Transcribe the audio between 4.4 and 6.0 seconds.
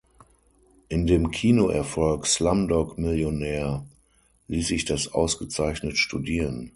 ließ sich das ausgezeichnet